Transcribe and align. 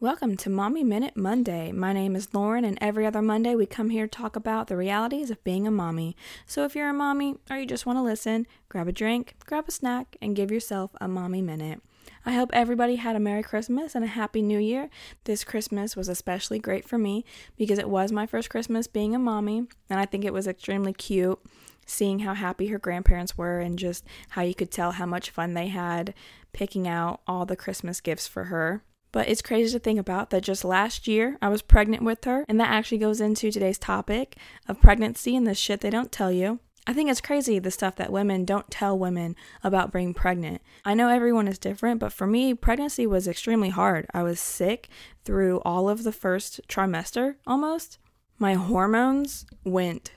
Welcome 0.00 0.36
to 0.36 0.48
Mommy 0.48 0.84
Minute 0.84 1.16
Monday. 1.16 1.72
My 1.72 1.92
name 1.92 2.14
is 2.14 2.32
Lauren, 2.32 2.64
and 2.64 2.78
every 2.80 3.04
other 3.04 3.20
Monday 3.20 3.56
we 3.56 3.66
come 3.66 3.90
here 3.90 4.06
to 4.06 4.08
talk 4.08 4.36
about 4.36 4.68
the 4.68 4.76
realities 4.76 5.28
of 5.28 5.42
being 5.42 5.66
a 5.66 5.72
mommy. 5.72 6.16
So 6.46 6.64
if 6.64 6.76
you're 6.76 6.88
a 6.88 6.94
mommy 6.94 7.34
or 7.50 7.56
you 7.56 7.66
just 7.66 7.84
want 7.84 7.96
to 7.96 8.04
listen, 8.04 8.46
grab 8.68 8.86
a 8.86 8.92
drink, 8.92 9.34
grab 9.44 9.64
a 9.66 9.72
snack, 9.72 10.16
and 10.22 10.36
give 10.36 10.52
yourself 10.52 10.92
a 11.00 11.08
Mommy 11.08 11.42
Minute. 11.42 11.82
I 12.24 12.34
hope 12.34 12.50
everybody 12.52 12.94
had 12.94 13.16
a 13.16 13.20
Merry 13.20 13.42
Christmas 13.42 13.96
and 13.96 14.04
a 14.04 14.08
Happy 14.08 14.40
New 14.40 14.60
Year. 14.60 14.88
This 15.24 15.42
Christmas 15.42 15.96
was 15.96 16.08
especially 16.08 16.60
great 16.60 16.88
for 16.88 16.96
me 16.96 17.24
because 17.56 17.80
it 17.80 17.90
was 17.90 18.12
my 18.12 18.24
first 18.24 18.50
Christmas 18.50 18.86
being 18.86 19.16
a 19.16 19.18
mommy, 19.18 19.66
and 19.90 19.98
I 19.98 20.06
think 20.06 20.24
it 20.24 20.32
was 20.32 20.46
extremely 20.46 20.92
cute 20.92 21.40
seeing 21.86 22.20
how 22.20 22.34
happy 22.34 22.68
her 22.68 22.78
grandparents 22.78 23.36
were 23.36 23.58
and 23.58 23.76
just 23.76 24.04
how 24.28 24.42
you 24.42 24.54
could 24.54 24.70
tell 24.70 24.92
how 24.92 25.06
much 25.06 25.30
fun 25.30 25.54
they 25.54 25.66
had 25.66 26.14
picking 26.52 26.86
out 26.86 27.20
all 27.26 27.44
the 27.44 27.56
Christmas 27.56 28.00
gifts 28.00 28.28
for 28.28 28.44
her. 28.44 28.84
But 29.10 29.28
it's 29.28 29.42
crazy 29.42 29.72
to 29.72 29.78
think 29.78 29.98
about 29.98 30.30
that 30.30 30.42
just 30.42 30.64
last 30.64 31.08
year 31.08 31.38
I 31.40 31.48
was 31.48 31.62
pregnant 31.62 32.02
with 32.02 32.24
her, 32.24 32.44
and 32.48 32.60
that 32.60 32.70
actually 32.70 32.98
goes 32.98 33.20
into 33.20 33.50
today's 33.50 33.78
topic 33.78 34.36
of 34.68 34.80
pregnancy 34.80 35.34
and 35.34 35.46
the 35.46 35.54
shit 35.54 35.80
they 35.80 35.90
don't 35.90 36.12
tell 36.12 36.30
you. 36.30 36.60
I 36.86 36.94
think 36.94 37.10
it's 37.10 37.20
crazy 37.20 37.58
the 37.58 37.70
stuff 37.70 37.96
that 37.96 38.10
women 38.10 38.46
don't 38.46 38.70
tell 38.70 38.98
women 38.98 39.36
about 39.62 39.92
being 39.92 40.14
pregnant. 40.14 40.62
I 40.86 40.94
know 40.94 41.10
everyone 41.10 41.46
is 41.46 41.58
different, 41.58 42.00
but 42.00 42.14
for 42.14 42.26
me, 42.26 42.54
pregnancy 42.54 43.06
was 43.06 43.28
extremely 43.28 43.68
hard. 43.68 44.06
I 44.14 44.22
was 44.22 44.40
sick 44.40 44.88
through 45.22 45.60
all 45.66 45.90
of 45.90 46.02
the 46.02 46.12
first 46.12 46.62
trimester 46.66 47.34
almost. 47.46 47.98
My 48.38 48.54
hormones 48.54 49.44
went 49.64 50.12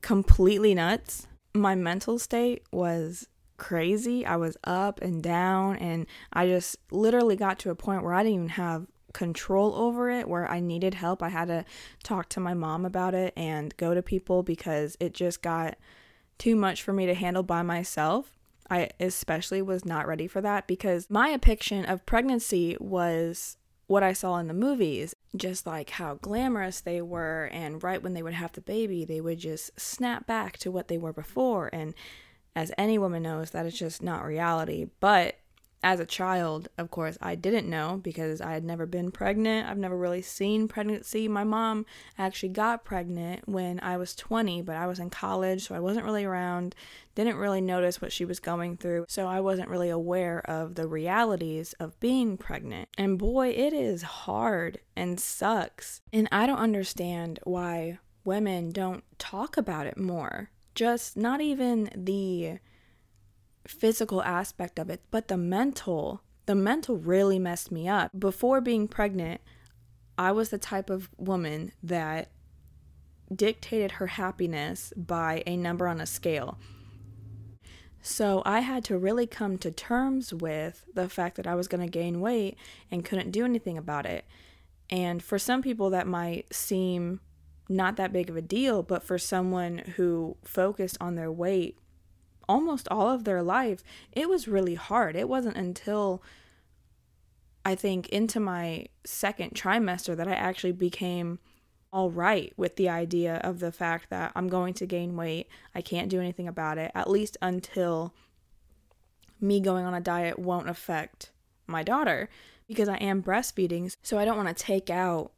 completely 0.00 0.74
nuts. 0.74 1.28
My 1.54 1.76
mental 1.76 2.18
state 2.18 2.64
was 2.72 3.28
crazy. 3.60 4.26
I 4.26 4.34
was 4.34 4.56
up 4.64 5.00
and 5.00 5.22
down, 5.22 5.76
and 5.76 6.06
I 6.32 6.46
just 6.46 6.76
literally 6.90 7.36
got 7.36 7.60
to 7.60 7.70
a 7.70 7.76
point 7.76 8.02
where 8.02 8.14
I 8.14 8.24
didn't 8.24 8.34
even 8.34 8.48
have 8.48 8.86
control 9.12 9.74
over 9.74 10.10
it, 10.10 10.28
where 10.28 10.50
I 10.50 10.58
needed 10.58 10.94
help. 10.94 11.22
I 11.22 11.28
had 11.28 11.48
to 11.48 11.64
talk 12.02 12.28
to 12.30 12.40
my 12.40 12.54
mom 12.54 12.84
about 12.84 13.14
it 13.14 13.32
and 13.36 13.76
go 13.76 13.94
to 13.94 14.02
people 14.02 14.42
because 14.42 14.96
it 14.98 15.14
just 15.14 15.42
got 15.42 15.76
too 16.38 16.56
much 16.56 16.82
for 16.82 16.92
me 16.92 17.06
to 17.06 17.14
handle 17.14 17.42
by 17.42 17.62
myself. 17.62 18.36
I 18.68 18.90
especially 18.98 19.62
was 19.62 19.84
not 19.84 20.06
ready 20.06 20.26
for 20.26 20.40
that 20.40 20.66
because 20.66 21.10
my 21.10 21.32
depiction 21.32 21.84
of 21.84 22.06
pregnancy 22.06 22.76
was 22.80 23.56
what 23.88 24.04
I 24.04 24.12
saw 24.12 24.36
in 24.36 24.46
the 24.46 24.54
movies, 24.54 25.14
just 25.36 25.66
like 25.66 25.90
how 25.90 26.14
glamorous 26.14 26.80
they 26.80 27.02
were. 27.02 27.50
And 27.52 27.82
right 27.82 28.00
when 28.00 28.14
they 28.14 28.22
would 28.22 28.34
have 28.34 28.52
the 28.52 28.60
baby, 28.60 29.04
they 29.04 29.20
would 29.20 29.40
just 29.40 29.78
snap 29.78 30.26
back 30.28 30.56
to 30.58 30.70
what 30.70 30.86
they 30.86 30.96
were 30.96 31.12
before. 31.12 31.68
And 31.72 31.94
as 32.54 32.72
any 32.76 32.98
woman 32.98 33.22
knows, 33.22 33.50
that 33.50 33.66
is 33.66 33.78
just 33.78 34.02
not 34.02 34.24
reality. 34.24 34.88
But 35.00 35.36
as 35.82 35.98
a 35.98 36.06
child, 36.06 36.68
of 36.76 36.90
course, 36.90 37.16
I 37.22 37.34
didn't 37.34 37.68
know 37.68 38.00
because 38.02 38.40
I 38.40 38.52
had 38.52 38.64
never 38.64 38.84
been 38.84 39.10
pregnant. 39.10 39.68
I've 39.68 39.78
never 39.78 39.96
really 39.96 40.20
seen 40.20 40.68
pregnancy. 40.68 41.26
My 41.26 41.44
mom 41.44 41.86
actually 42.18 42.50
got 42.50 42.84
pregnant 42.84 43.48
when 43.48 43.80
I 43.80 43.96
was 43.96 44.14
20, 44.14 44.60
but 44.62 44.76
I 44.76 44.86
was 44.86 44.98
in 44.98 45.08
college, 45.08 45.66
so 45.66 45.74
I 45.74 45.80
wasn't 45.80 46.04
really 46.04 46.24
around, 46.24 46.74
didn't 47.14 47.36
really 47.36 47.62
notice 47.62 48.02
what 48.02 48.12
she 48.12 48.26
was 48.26 48.40
going 48.40 48.76
through. 48.76 49.06
So 49.08 49.26
I 49.26 49.40
wasn't 49.40 49.70
really 49.70 49.88
aware 49.88 50.40
of 50.40 50.74
the 50.74 50.86
realities 50.86 51.72
of 51.80 51.98
being 51.98 52.36
pregnant. 52.36 52.90
And 52.98 53.18
boy, 53.18 53.48
it 53.48 53.72
is 53.72 54.02
hard 54.02 54.80
and 54.94 55.18
sucks. 55.18 56.02
And 56.12 56.28
I 56.30 56.44
don't 56.46 56.58
understand 56.58 57.40
why 57.44 58.00
women 58.22 58.70
don't 58.70 59.02
talk 59.18 59.56
about 59.56 59.86
it 59.86 59.96
more 59.96 60.50
just 60.80 61.14
not 61.14 61.42
even 61.42 61.90
the 61.94 62.58
physical 63.66 64.22
aspect 64.22 64.78
of 64.78 64.88
it, 64.88 65.02
but 65.10 65.28
the 65.28 65.36
mental. 65.36 66.22
The 66.46 66.54
mental 66.54 66.96
really 66.96 67.38
messed 67.38 67.70
me 67.70 67.86
up. 67.86 68.10
Before 68.18 68.62
being 68.62 68.88
pregnant, 68.88 69.42
I 70.16 70.32
was 70.32 70.48
the 70.48 70.56
type 70.56 70.88
of 70.88 71.10
woman 71.18 71.72
that 71.82 72.30
dictated 73.30 73.92
her 73.92 74.06
happiness 74.06 74.94
by 74.96 75.42
a 75.46 75.54
number 75.54 75.86
on 75.86 76.00
a 76.00 76.06
scale. 76.06 76.58
So 78.00 78.40
I 78.46 78.60
had 78.60 78.82
to 78.84 78.96
really 78.96 79.26
come 79.26 79.58
to 79.58 79.70
terms 79.70 80.32
with 80.32 80.86
the 80.94 81.10
fact 81.10 81.36
that 81.36 81.46
I 81.46 81.56
was 81.56 81.68
going 81.68 81.82
to 81.82 81.90
gain 81.90 82.22
weight 82.22 82.56
and 82.90 83.04
couldn't 83.04 83.32
do 83.32 83.44
anything 83.44 83.76
about 83.76 84.06
it. 84.06 84.24
And 84.88 85.22
for 85.22 85.38
some 85.38 85.60
people, 85.60 85.90
that 85.90 86.06
might 86.06 86.54
seem 86.54 87.20
not 87.70 87.96
that 87.96 88.12
big 88.12 88.28
of 88.28 88.36
a 88.36 88.42
deal, 88.42 88.82
but 88.82 89.02
for 89.02 89.16
someone 89.16 89.78
who 89.96 90.36
focused 90.44 90.98
on 91.00 91.14
their 91.14 91.32
weight 91.32 91.78
almost 92.48 92.88
all 92.90 93.08
of 93.08 93.22
their 93.22 93.44
life, 93.44 93.84
it 94.10 94.28
was 94.28 94.48
really 94.48 94.74
hard. 94.74 95.14
It 95.14 95.28
wasn't 95.28 95.56
until 95.56 96.20
I 97.64 97.76
think 97.76 98.08
into 98.08 98.40
my 98.40 98.86
second 99.04 99.52
trimester 99.54 100.16
that 100.16 100.26
I 100.26 100.32
actually 100.32 100.72
became 100.72 101.38
all 101.92 102.10
right 102.10 102.52
with 102.56 102.74
the 102.74 102.88
idea 102.88 103.36
of 103.44 103.60
the 103.60 103.70
fact 103.70 104.10
that 104.10 104.32
I'm 104.34 104.48
going 104.48 104.74
to 104.74 104.86
gain 104.86 105.16
weight. 105.16 105.48
I 105.76 105.80
can't 105.80 106.08
do 106.08 106.20
anything 106.20 106.48
about 106.48 106.76
it, 106.76 106.90
at 106.92 107.08
least 107.08 107.36
until 107.40 108.14
me 109.40 109.60
going 109.60 109.84
on 109.86 109.94
a 109.94 110.00
diet 110.00 110.38
won't 110.38 110.68
affect 110.68 111.30
my 111.68 111.84
daughter 111.84 112.28
because 112.66 112.88
I 112.88 112.96
am 112.96 113.22
breastfeeding. 113.22 113.94
So 114.02 114.18
I 114.18 114.24
don't 114.24 114.36
want 114.36 114.48
to 114.48 114.64
take 114.64 114.90
out 114.90 115.30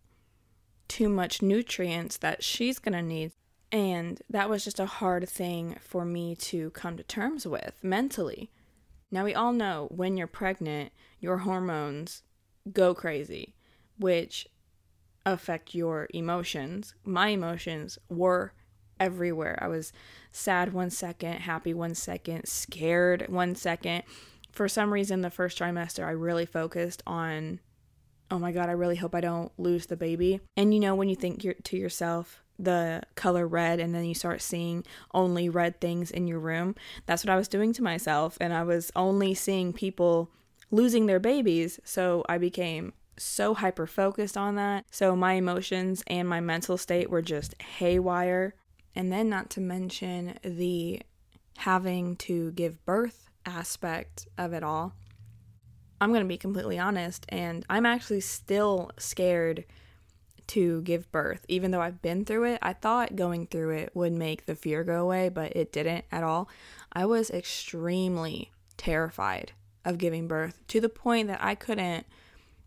too 0.89 1.09
much 1.09 1.43
nutrients 1.43 2.17
that 2.19 2.43
she's 2.45 2.79
going 2.79 2.95
to 2.95 3.03
need. 3.03 3.33
And 3.71 4.21
that 4.29 4.51
was 4.51 4.65
just 4.65 4.79
a 4.79 4.87
hard 4.87 5.29
thing 5.29 5.77
for 5.81 6.05
me 6.05 6.37
to 6.37 6.71
come 6.71 6.97
to 6.99 7.03
terms 7.03 7.47
with 7.47 7.79
mentally. 7.83 8.51
Now, 9.11 9.25
we 9.25 9.35
all 9.35 9.53
know 9.53 9.89
when 9.91 10.17
you're 10.17 10.27
pregnant, 10.27 10.93
your 11.21 11.39
hormones 11.39 12.23
go 12.73 12.95
crazy, 12.95 13.55
which 13.99 14.47
affect 15.25 15.75
your 15.75 16.09
emotions. 16.13 16.95
My 17.05 17.29
emotions 17.29 17.99
were 18.09 18.53
everywhere. 18.99 19.59
I 19.61 19.69
was 19.69 19.93
sad 20.31 20.73
one 20.73 20.91
second, 20.91 21.41
happy 21.41 21.75
one 21.75 21.95
second, 21.95 22.47
scared 22.47 23.27
one 23.29 23.55
second. 23.55 24.05
For 24.51 24.69
some 24.69 24.93
reason, 24.93 25.23
the 25.23 25.31
first 25.31 25.59
trimester, 25.59 26.05
I 26.05 26.11
really 26.11 26.47
focused 26.47 27.03
on 27.07 27.61
oh 28.33 28.39
my 28.39 28.51
God, 28.51 28.71
I 28.71 28.73
really 28.73 28.97
hope 28.97 29.15
I 29.15 29.21
don't 29.21 29.53
lose 29.59 29.87
the 29.87 29.97
baby. 29.97 30.41
And 30.57 30.73
you 30.73 30.81
know, 30.81 30.95
when 30.95 31.11
you 31.11 31.15
think 31.15 31.47
to 31.65 31.77
yourself, 31.77 32.43
the 32.59 33.03
color 33.15 33.47
red 33.47 33.79
and 33.79 33.95
then 33.95 34.05
you 34.05 34.15
start 34.15 34.41
seeing 34.41 34.85
only 35.13 35.49
red 35.49 35.81
things 35.81 36.11
in 36.11 36.27
your 36.27 36.39
room. 36.39 36.75
That's 37.05 37.25
what 37.25 37.31
I 37.31 37.37
was 37.37 37.49
doing 37.49 37.75
to 37.75 37.83
myself. 37.83 38.39
And 38.41 38.55
I 38.55 38.63
was 38.63 38.91
only 38.97 39.35
seeing 39.35 39.75
people 39.75 40.31
losing 40.71 41.07
their 41.07 41.21
babies. 41.21 41.79
So 41.85 42.25
I 42.27 42.39
became 42.39 42.95
so 43.19 43.53
hyper 43.53 43.87
focused 43.87 44.39
on 44.39 44.55
that. 44.57 44.87
So 44.91 45.15
my 45.15 45.35
emotions 45.35 46.03
and 46.07 46.27
my 46.27 46.41
mental 46.41 46.79
state 46.79 47.11
were 47.11 47.23
just 47.23 47.61
haywire. 47.61 48.55
And 48.95 49.13
then, 49.13 49.29
not 49.29 49.51
to 49.51 49.61
mention 49.61 50.39
the 50.43 51.03
having 51.59 52.17
to 52.17 52.53
give 52.53 52.85
birth 52.85 53.29
aspect 53.47 54.29
of 54.39 54.53
it 54.53 54.63
all. 54.63 54.95
I'm 56.03 56.11
going 56.11 56.25
to 56.25 56.29
be 56.29 56.37
completely 56.37 56.81
honest, 56.81 57.25
and 57.29 57.65
I'm 57.71 57.87
actually 57.87 58.23
still 58.23 58.91
scared 58.99 59.65
to 60.49 60.83
give 60.83 61.11
birth. 61.13 61.47
Even 61.47 61.71
though 61.71 61.81
I've 61.81 62.03
been 62.03 62.25
through 62.25 62.45
it, 62.45 62.59
I 62.61 62.73
thought 62.73 63.15
going 63.15 63.47
through 63.47 63.71
it 63.77 63.91
would 63.95 64.13
make 64.13 64.47
the 64.47 64.57
fear 64.57 64.83
go 64.83 65.01
away, 65.01 65.29
but 65.29 65.55
it 65.55 65.73
didn't 65.73 66.05
at 66.11 66.25
all. 66.25 66.49
I 66.93 67.07
was 67.07 67.31
extremely 67.31 68.51
terrified 68.77 69.53
of 69.85 69.99
giving 69.99 70.27
birth 70.27 70.61
to 70.69 70.81
the 70.81 70.89
point 70.89 71.29
that 71.29 71.43
I 71.43 71.55
couldn't 71.55 72.05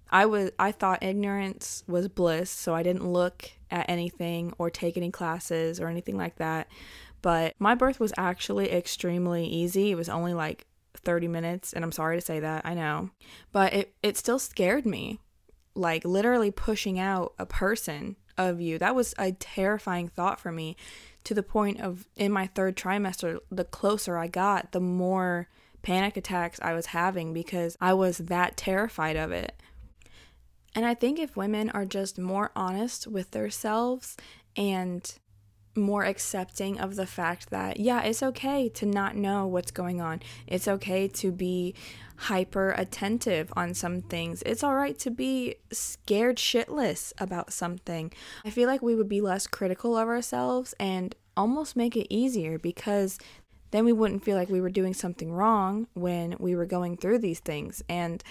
I 0.09 0.25
was 0.25 0.51
I 0.57 0.71
thought 0.71 1.03
ignorance 1.03 1.83
was 1.87 2.07
bliss, 2.07 2.49
so 2.49 2.73
I 2.75 2.83
didn't 2.83 3.11
look 3.11 3.51
at 3.71 3.89
anything 3.89 4.53
or 4.57 4.69
take 4.69 4.97
any 4.97 5.11
classes 5.11 5.79
or 5.79 5.87
anything 5.87 6.15
like 6.15 6.35
that. 6.37 6.67
But 7.21 7.55
my 7.59 7.75
birth 7.75 7.99
was 7.99 8.13
actually 8.17 8.71
extremely 8.71 9.45
easy. 9.45 9.91
It 9.91 9.95
was 9.95 10.09
only 10.09 10.33
like 10.33 10.67
30 11.05 11.27
minutes 11.27 11.73
and 11.73 11.83
I'm 11.83 11.91
sorry 11.91 12.17
to 12.17 12.25
say 12.25 12.39
that, 12.39 12.65
I 12.65 12.73
know. 12.73 13.11
But 13.51 13.73
it 13.73 13.95
it 14.03 14.17
still 14.17 14.39
scared 14.39 14.85
me. 14.85 15.19
Like 15.75 16.05
literally 16.05 16.51
pushing 16.51 16.99
out 16.99 17.33
a 17.37 17.45
person 17.45 18.15
of 18.37 18.59
you. 18.59 18.77
That 18.77 18.95
was 18.95 19.13
a 19.17 19.31
terrifying 19.33 20.09
thought 20.09 20.39
for 20.39 20.51
me 20.51 20.75
to 21.23 21.33
the 21.33 21.43
point 21.43 21.81
of 21.81 22.07
in 22.15 22.31
my 22.31 22.47
third 22.47 22.75
trimester, 22.75 23.39
the 23.51 23.63
closer 23.63 24.17
I 24.17 24.27
got, 24.27 24.71
the 24.71 24.79
more 24.79 25.47
panic 25.81 26.17
attacks 26.17 26.59
I 26.61 26.73
was 26.73 26.87
having 26.87 27.33
because 27.33 27.77
I 27.79 27.93
was 27.93 28.17
that 28.17 28.57
terrified 28.57 29.15
of 29.15 29.31
it. 29.31 29.53
And 30.73 30.85
I 30.85 30.93
think 30.93 31.19
if 31.19 31.37
women 31.37 31.69
are 31.69 31.85
just 31.85 32.19
more 32.19 32.51
honest 32.55 33.07
with 33.07 33.31
themselves 33.31 34.17
and 34.57 35.17
more 35.75 36.03
accepting 36.03 36.79
of 36.79 36.95
the 36.95 37.05
fact 37.05 37.49
that, 37.49 37.79
yeah, 37.79 38.01
it's 38.01 38.23
okay 38.23 38.69
to 38.69 38.85
not 38.85 39.15
know 39.15 39.45
what's 39.45 39.71
going 39.71 40.01
on. 40.01 40.21
It's 40.47 40.67
okay 40.67 41.07
to 41.09 41.31
be 41.31 41.75
hyper 42.17 42.71
attentive 42.77 43.51
on 43.55 43.73
some 43.73 44.01
things. 44.01 44.41
It's 44.45 44.63
all 44.63 44.75
right 44.75 44.97
to 44.99 45.11
be 45.11 45.55
scared 45.71 46.37
shitless 46.37 47.11
about 47.17 47.51
something. 47.51 48.13
I 48.45 48.49
feel 48.49 48.67
like 48.67 48.81
we 48.81 48.95
would 48.95 49.09
be 49.09 49.21
less 49.21 49.47
critical 49.47 49.97
of 49.97 50.07
ourselves 50.07 50.73
and 50.79 51.13
almost 51.35 51.75
make 51.75 51.97
it 51.97 52.07
easier 52.13 52.57
because 52.57 53.19
then 53.71 53.83
we 53.83 53.91
wouldn't 53.91 54.23
feel 54.23 54.37
like 54.37 54.49
we 54.49 54.61
were 54.61 54.69
doing 54.69 54.93
something 54.93 55.33
wrong 55.33 55.87
when 55.93 56.35
we 56.39 56.55
were 56.55 56.65
going 56.65 56.95
through 56.95 57.19
these 57.19 57.39
things. 57.39 57.83
And 57.89 58.23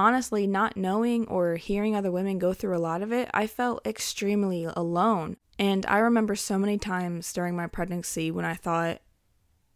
honestly, 0.00 0.46
not 0.46 0.76
knowing 0.76 1.28
or 1.28 1.56
hearing 1.56 1.94
other 1.94 2.10
women 2.10 2.38
go 2.38 2.52
through 2.52 2.76
a 2.76 2.78
lot 2.78 3.02
of 3.02 3.12
it, 3.12 3.28
I 3.34 3.46
felt 3.46 3.86
extremely 3.86 4.64
alone. 4.64 5.36
And 5.58 5.84
I 5.86 5.98
remember 5.98 6.34
so 6.34 6.58
many 6.58 6.78
times 6.78 7.32
during 7.32 7.54
my 7.54 7.66
pregnancy 7.66 8.30
when 8.30 8.46
I 8.46 8.54
thought, 8.54 9.00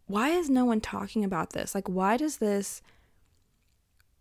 why 0.07 0.29
is 0.29 0.49
no 0.49 0.65
one 0.65 0.81
talking 0.81 1.23
about 1.23 1.51
this? 1.51 1.75
Like, 1.75 1.87
why 1.87 2.17
does 2.17 2.37
this, 2.37 2.81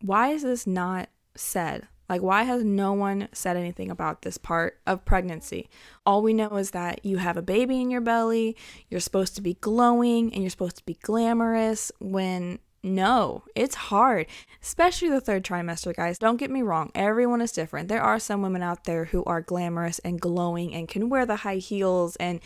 why 0.00 0.28
is 0.28 0.42
this 0.42 0.66
not 0.66 1.08
said? 1.34 1.88
Like, 2.08 2.20
why 2.20 2.42
has 2.42 2.62
no 2.62 2.92
one 2.92 3.28
said 3.32 3.56
anything 3.56 3.90
about 3.90 4.22
this 4.22 4.36
part 4.36 4.78
of 4.86 5.06
pregnancy? 5.06 5.70
All 6.04 6.22
we 6.22 6.34
know 6.34 6.56
is 6.56 6.72
that 6.72 7.04
you 7.04 7.16
have 7.16 7.38
a 7.38 7.42
baby 7.42 7.80
in 7.80 7.90
your 7.90 8.02
belly, 8.02 8.56
you're 8.90 9.00
supposed 9.00 9.34
to 9.36 9.42
be 9.42 9.54
glowing, 9.54 10.32
and 10.34 10.42
you're 10.42 10.50
supposed 10.50 10.76
to 10.76 10.84
be 10.84 10.98
glamorous 11.00 11.90
when 12.00 12.58
no, 12.84 13.44
it's 13.54 13.74
hard, 13.74 14.26
especially 14.62 15.08
the 15.08 15.20
third 15.20 15.42
trimester, 15.42 15.96
guys. 15.96 16.18
Don't 16.18 16.36
get 16.36 16.50
me 16.50 16.60
wrong, 16.60 16.92
everyone 16.94 17.40
is 17.40 17.50
different. 17.50 17.88
There 17.88 18.02
are 18.02 18.18
some 18.18 18.42
women 18.42 18.62
out 18.62 18.84
there 18.84 19.06
who 19.06 19.24
are 19.24 19.40
glamorous 19.40 19.98
and 20.00 20.20
glowing 20.20 20.74
and 20.74 20.86
can 20.86 21.08
wear 21.08 21.24
the 21.24 21.36
high 21.36 21.56
heels 21.56 22.14
and 22.16 22.40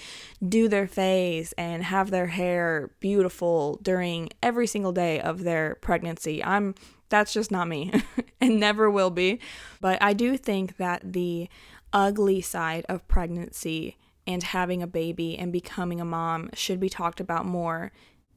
do 0.46 0.68
their 0.68 0.86
face 0.86 1.52
and 1.58 1.82
have 1.82 2.12
their 2.12 2.28
hair 2.28 2.92
beautiful 3.00 3.80
during 3.82 4.30
every 4.40 4.68
single 4.68 4.92
day 4.92 5.20
of 5.20 5.42
their 5.42 5.74
pregnancy. 5.80 6.42
I'm 6.44 6.76
that's 7.08 7.32
just 7.32 7.50
not 7.50 7.66
me 7.66 7.92
and 8.40 8.60
never 8.60 8.88
will 8.88 9.10
be. 9.10 9.40
But 9.80 10.00
I 10.00 10.12
do 10.12 10.36
think 10.36 10.76
that 10.76 11.12
the 11.12 11.48
ugly 11.92 12.40
side 12.42 12.86
of 12.88 13.08
pregnancy 13.08 13.96
and 14.24 14.42
having 14.42 14.82
a 14.82 14.86
baby 14.86 15.36
and 15.36 15.52
becoming 15.52 16.00
a 16.00 16.04
mom 16.04 16.50
should 16.52 16.78
be 16.78 16.88
talked 16.88 17.18
about 17.18 17.44
more 17.44 17.90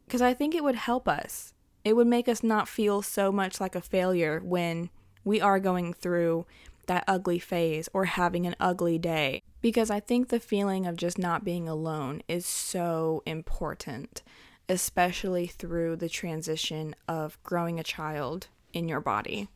because 0.05 0.21
I 0.21 0.33
think 0.33 0.55
it 0.55 0.63
would 0.63 0.75
help 0.75 1.07
us 1.07 1.53
it 1.83 1.95
would 1.95 2.07
make 2.07 2.27
us 2.27 2.43
not 2.43 2.67
feel 2.67 3.01
so 3.01 3.31
much 3.31 3.59
like 3.59 3.75
a 3.75 3.81
failure 3.81 4.39
when 4.43 4.89
we 5.23 5.41
are 5.41 5.59
going 5.59 5.93
through 5.93 6.45
that 6.87 7.03
ugly 7.07 7.39
phase 7.39 7.87
or 7.93 8.05
having 8.05 8.45
an 8.45 8.55
ugly 8.59 8.97
day. 8.97 9.43
Because 9.61 9.89
I 9.91 9.99
think 9.99 10.27
the 10.27 10.39
feeling 10.39 10.85
of 10.87 10.95
just 10.95 11.17
not 11.17 11.45
being 11.45 11.69
alone 11.69 12.23
is 12.27 12.45
so 12.45 13.21
important, 13.25 14.23
especially 14.67 15.47
through 15.47 15.97
the 15.97 16.09
transition 16.09 16.95
of 17.07 17.41
growing 17.43 17.79
a 17.79 17.83
child 17.83 18.47
in 18.73 18.87
your 18.87 19.01
body. 19.01 19.47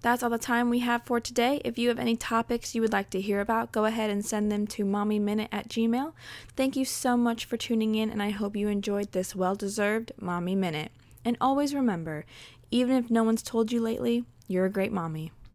That's 0.00 0.22
all 0.22 0.30
the 0.30 0.38
time 0.38 0.70
we 0.70 0.80
have 0.80 1.04
for 1.04 1.20
today. 1.20 1.60
If 1.64 1.78
you 1.78 1.88
have 1.88 1.98
any 1.98 2.16
topics 2.16 2.74
you 2.74 2.82
would 2.82 2.92
like 2.92 3.10
to 3.10 3.20
hear 3.20 3.40
about, 3.40 3.72
go 3.72 3.84
ahead 3.84 4.10
and 4.10 4.24
send 4.24 4.50
them 4.50 4.66
to 4.68 4.84
mommyminute 4.84 5.48
at 5.50 5.68
gmail. 5.68 6.12
Thank 6.56 6.76
you 6.76 6.84
so 6.84 7.16
much 7.16 7.44
for 7.44 7.56
tuning 7.56 7.94
in, 7.94 8.10
and 8.10 8.22
I 8.22 8.30
hope 8.30 8.56
you 8.56 8.68
enjoyed 8.68 9.12
this 9.12 9.34
well 9.34 9.54
deserved 9.54 10.12
Mommy 10.20 10.54
Minute. 10.54 10.92
And 11.24 11.36
always 11.40 11.74
remember, 11.74 12.24
even 12.70 12.96
if 12.96 13.10
no 13.10 13.22
one's 13.22 13.42
told 13.42 13.70
you 13.70 13.80
lately, 13.80 14.24
you're 14.48 14.66
a 14.66 14.70
great 14.70 14.92
mommy. 14.92 15.32